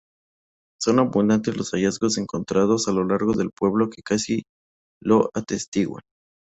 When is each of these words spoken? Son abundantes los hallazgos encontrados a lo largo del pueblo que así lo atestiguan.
Son 0.81 0.97
abundantes 0.97 1.55
los 1.55 1.75
hallazgos 1.75 2.17
encontrados 2.17 2.87
a 2.87 2.91
lo 2.91 3.05
largo 3.05 3.33
del 3.33 3.51
pueblo 3.51 3.91
que 3.91 4.01
así 4.15 4.41
lo 4.99 5.29
atestiguan. 5.35 6.01